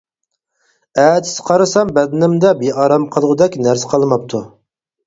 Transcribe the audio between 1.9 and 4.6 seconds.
بەدىنىمدە بىئارام قىلغۇدەك نەرسە قالماپتۇ.